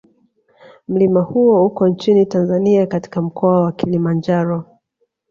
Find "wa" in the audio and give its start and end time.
3.61-3.71